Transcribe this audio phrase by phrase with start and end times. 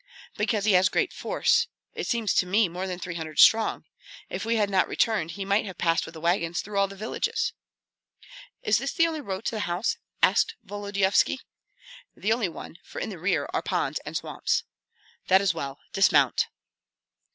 [0.35, 3.85] "Because he has great force, it seems to me more than three hundred strong.
[4.31, 6.95] If we had not returned he might have passed with the wagons through all the
[6.95, 7.53] villages."
[8.63, 11.41] "Is this the only road to the house?" asked Volodyovski.
[12.17, 14.63] "The only one, for in the rear are ponds and swamps."
[15.27, 15.77] "That is well.
[15.93, 16.47] Dismount!"